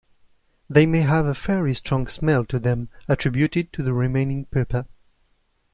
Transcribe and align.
They 0.67 0.87
may 0.87 1.01
have 1.01 1.27
a 1.27 1.35
fairly 1.35 1.75
strong 1.75 2.07
smell 2.07 2.43
to 2.45 2.57
them, 2.57 2.89
attributed 3.07 3.71
to 3.73 3.83
the 3.83 3.93
remaining 3.93 4.45
pupa. 4.45 4.87